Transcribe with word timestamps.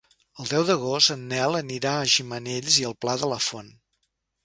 El 0.43 0.47
deu 0.53 0.63
d'agost 0.69 1.13
en 1.17 1.27
Nel 1.35 1.59
anirà 1.61 1.93
a 1.99 2.09
Gimenells 2.17 2.81
i 2.85 2.91
el 2.93 2.99
Pla 3.07 3.19
de 3.25 3.35
la 3.37 3.43
Font. 3.51 3.75